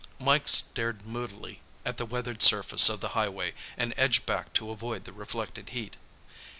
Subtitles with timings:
[0.19, 5.03] Mike stared moodily at the weathered surface of the highway and edged back to avoid
[5.03, 5.95] the reflected heat.